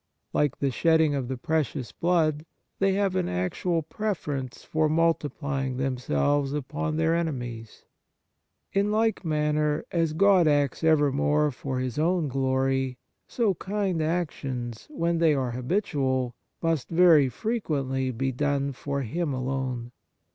Like 0.33 0.57
the 0.57 0.71
shedding 0.71 1.13
of 1.13 1.27
the 1.27 1.37
Precious 1.37 1.91
Blood, 1.91 2.43
they 2.79 2.93
have 2.93 3.15
an 3.15 3.29
actual 3.29 3.83
preference 3.83 4.63
for 4.63 4.89
multiplying 4.89 5.77
them 5.77 5.93
7—2 5.97 5.99
100 5.99 5.99
Kindness 5.99 6.03
selves 6.05 6.53
upon 6.53 6.97
their 6.97 7.13
enemies. 7.15 7.83
In 8.73 8.91
like 8.91 9.23
manner 9.23 9.85
as 9.91 10.13
God 10.13 10.47
acts 10.47 10.83
evermore 10.83 11.51
for 11.51 11.77
His 11.77 11.99
own 11.99 12.29
glory, 12.29 12.97
so 13.27 13.53
kind 13.53 14.01
actions, 14.01 14.87
when 14.89 15.19
they 15.19 15.35
are 15.35 15.51
habitual, 15.51 16.33
must 16.63 16.89
very 16.89 17.29
frequently 17.29 18.09
be 18.09 18.31
done 18.31 18.71
for 18.71 19.03
Him 19.03 19.35
alone. 19.35 19.91